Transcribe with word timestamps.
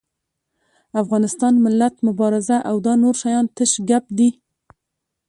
افغانستان، 1.01 1.53
ملت، 1.65 1.95
مبارزه 2.07 2.57
او 2.69 2.75
دا 2.85 2.93
نور 3.03 3.15
شيان 3.21 3.45
تش 3.55 3.71
ګپ 3.89 4.05
دي. 4.17 4.29